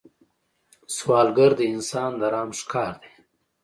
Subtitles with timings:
[0.95, 3.11] سوالګر د انسان د رحم ښکار دی